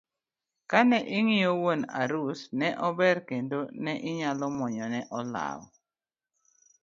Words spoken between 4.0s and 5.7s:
inyalo muonyo ne olaw.